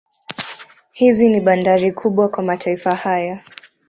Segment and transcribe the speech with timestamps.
[0.91, 3.41] Hizi ni bandari kubwa kwa mataifa haya